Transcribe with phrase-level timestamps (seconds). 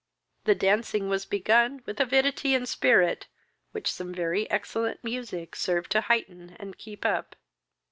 [0.45, 3.27] The dancing was begun with avidity and spirit,
[3.71, 7.35] which some very excellent music served to heighten and keep up.